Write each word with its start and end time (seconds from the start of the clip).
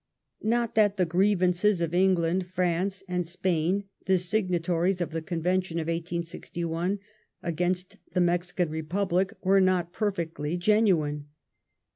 Not 0.41 0.73
that 0.73 0.97
the 0.97 1.05
grievances 1.05 1.79
of 1.79 1.93
England, 1.93 2.47
France, 2.47 3.03
and 3.07 3.23
Spain, 3.23 3.83
the 4.07 4.17
signatories 4.17 4.99
of 4.99 5.11
the 5.11 5.21
Convention 5.21 5.77
of 5.77 5.85
1861, 5.85 6.97
against 7.43 7.97
the 8.11 8.21
Mexican 8.21 8.71
Republic, 8.71 9.31
were 9.43 9.61
not 9.61 9.93
perfectly 9.93 10.57
genuine. 10.57 11.27